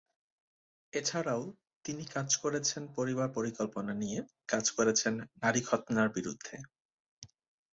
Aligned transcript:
এছাড়াও, 0.93 1.41
তিনি 1.85 2.03
কাজ 2.05 2.29
করেছেন 2.35 2.81
পরিবার 2.95 3.27
পরিকল্পনা 3.29 3.93
নিয়ে, 3.93 4.19
কাজ 4.47 4.65
করেছেন 4.71 5.13
নারী 5.41 5.61
খৎনার 5.61 6.09
বিরুদ্ধে। 6.09 6.55